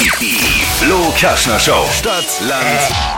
[0.00, 1.84] Die Flo Kaschner Show.
[1.92, 2.64] Stadt, Land,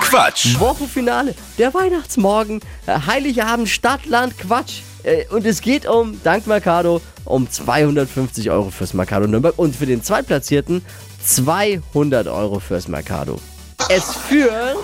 [0.01, 0.59] Quatsch.
[0.59, 4.81] Wochenfinale, der Weihnachtsmorgen, äh, Heiligabend, Stadt, Land, Quatsch.
[5.05, 9.87] Äh, Und es geht um, dank Mercado, um 250 Euro fürs Mercado Nürnberg und für
[9.87, 10.85] den Zweitplatzierten
[11.25, 13.39] 200 Euro fürs Mercado.
[13.89, 14.77] Es führen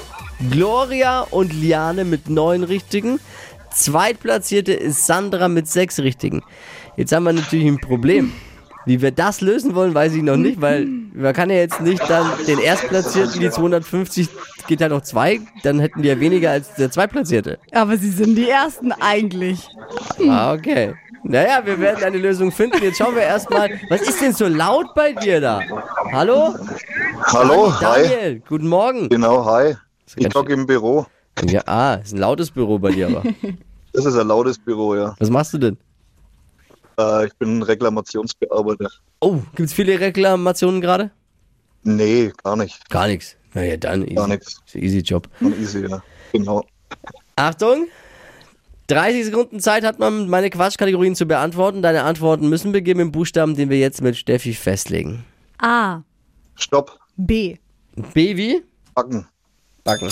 [0.53, 3.19] Gloria und Liane mit neun Richtigen.
[3.75, 6.45] Zweitplatzierte ist Sandra mit sechs Richtigen.
[6.97, 8.33] Jetzt haben wir natürlich ein Problem.
[8.89, 12.01] Wie wir das lösen wollen, weiß ich noch nicht, weil man kann ja jetzt nicht
[12.09, 14.31] dann den Erstplatzierten, die 250,
[14.67, 17.59] geht ja noch zwei, dann hätten die ja weniger als der Zweitplatzierte.
[17.73, 19.69] Aber sie sind die Ersten eigentlich.
[20.27, 20.95] Ah, okay.
[21.23, 22.83] Naja, wir werden eine Lösung finden.
[22.83, 25.61] Jetzt schauen wir erstmal, was ist denn so laut bei dir da?
[26.11, 26.55] Hallo?
[27.25, 28.09] Hallo, hi.
[28.09, 29.11] Daniel, guten Morgen.
[29.11, 29.75] Genau, hi.
[30.17, 31.05] Ich hocke im Büro.
[31.45, 33.23] Ja, ah, ist ein lautes Büro bei dir aber.
[33.93, 35.15] Das ist ein lautes Büro, ja.
[35.19, 35.77] Was machst du denn?
[36.99, 38.91] Äh, ich bin Reklamationsbearbeiter.
[39.21, 41.11] Oh, gibt's viele Reklamationen gerade?
[41.85, 42.89] Nee, gar nicht.
[42.91, 43.37] Gar nichts.
[43.55, 44.15] Naja, dann easy.
[44.15, 44.61] Gar nichts.
[44.75, 45.29] Easy Job.
[45.39, 46.03] Schon easy, ja.
[46.33, 46.65] Genau.
[47.37, 47.87] Achtung!
[48.89, 51.83] 30 Sekunden Zeit hat man, meine Quatschkategorien zu beantworten.
[51.83, 55.25] Deine Antworten müssen beginnen mit dem Buchstaben, den wir jetzt mit Steffi festlegen.
[55.59, 56.03] A.
[56.55, 56.99] Stopp.
[57.17, 57.57] B.
[58.15, 58.63] Baby,
[58.95, 59.27] Backen.
[59.85, 60.11] backen.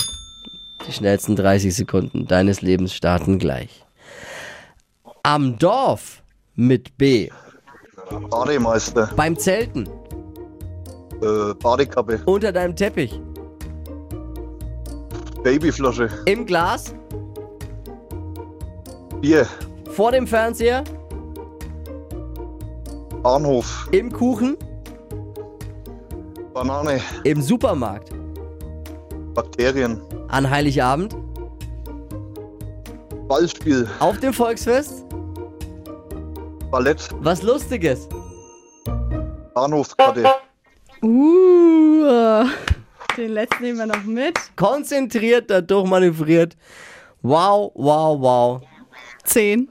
[0.87, 3.83] Die schnellsten 30 Sekunden deines Lebens starten gleich.
[5.23, 6.21] Am Dorf
[6.57, 7.29] mit B.
[8.29, 9.11] Bademeister.
[9.15, 9.87] Beim Zelten.
[11.21, 12.19] Äh, Badekappe.
[12.25, 13.21] Unter deinem Teppich.
[15.43, 16.09] Babyflasche.
[16.25, 16.93] Im Glas.
[19.21, 19.47] Bier.
[19.91, 20.83] Vor dem Fernseher.
[23.21, 23.87] Bahnhof.
[23.91, 24.57] Im Kuchen.
[26.53, 26.99] Banane.
[27.23, 28.11] Im Supermarkt.
[29.35, 30.01] Bakterien.
[30.29, 31.15] An Heiligabend.
[33.27, 33.87] Ballspiel.
[33.99, 35.07] Auf dem Volksfest.
[36.71, 37.09] Ballett.
[37.21, 38.07] Was Lustiges.
[39.53, 40.25] Bahnhofskarte.
[41.01, 42.45] Uh.
[43.15, 44.37] Den letzten nehmen wir noch mit.
[44.55, 46.55] Konzentriert, dadurch manövriert.
[47.21, 48.61] Wow, wow, wow.
[49.23, 49.69] Zehn.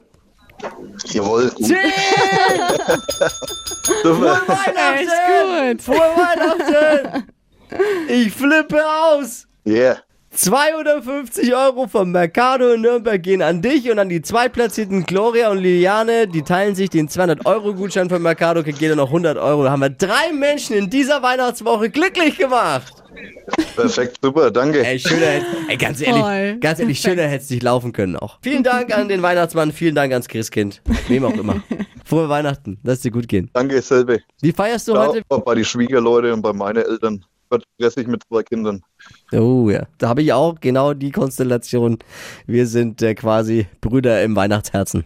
[1.04, 1.54] Jawohl.
[1.54, 1.76] Zehn!
[4.02, 4.42] Super.
[4.46, 5.78] Weihnachten!
[5.78, 7.32] Frohe Weihnachten!
[8.08, 9.46] Ich flippe aus!
[9.66, 9.98] Yeah.
[10.36, 15.58] 250 Euro vom Mercado in Nürnberg gehen an dich und an die zweitplatzierten Gloria und
[15.58, 16.28] Liliane.
[16.28, 19.64] Die teilen sich den 200-Euro-Gutschein vom Mercado, kriegt jeder noch 100 Euro.
[19.64, 22.92] Da haben wir drei Menschen in dieser Weihnachtswoche glücklich gemacht.
[23.74, 24.84] Perfekt, super, danke.
[24.84, 26.56] Ey, schöner ey, ganz ehrlich, Voll.
[26.60, 28.38] ganz ehrlich, schöner hätte es nicht laufen können auch.
[28.42, 31.62] Vielen Dank an den Weihnachtsmann, vielen Dank ans Christkind, wem auch immer.
[32.04, 33.48] Frohe Weihnachten, lass dir gut gehen.
[33.54, 34.20] Danke, selbe.
[34.42, 35.14] Wie feierst du Ciao.
[35.14, 35.22] heute?
[35.28, 37.24] Bei die Schwiegerleute und bei meinen Eltern.
[37.50, 38.82] Wird stressig mit zwei Kindern.
[39.32, 41.98] Oh ja, da habe ich auch genau die Konstellation.
[42.46, 45.04] Wir sind äh, quasi Brüder im Weihnachtsherzen.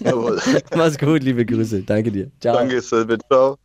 [0.00, 0.40] Jawohl.
[0.76, 1.82] Mach's gut, liebe Grüße.
[1.82, 2.30] Danke dir.
[2.40, 2.56] Ciao.
[2.56, 3.18] Danke, selbe.
[3.30, 3.58] Ciao.